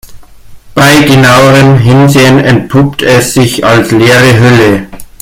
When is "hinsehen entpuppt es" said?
1.77-3.35